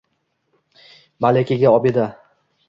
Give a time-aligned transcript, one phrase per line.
[1.27, 2.09] Malikaga obida.